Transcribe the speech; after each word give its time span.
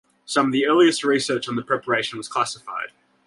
Some 0.25 0.47
of 0.47 0.51
the 0.51 0.65
earliest 0.65 1.03
research 1.03 1.47
on 1.47 1.55
the 1.57 1.61
preparation 1.61 2.17
was 2.17 2.27
classified. 2.27 2.87